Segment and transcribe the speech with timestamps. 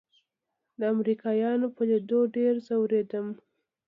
[0.79, 3.27] د امريکايانو په ليدو ډېر ځورېدم.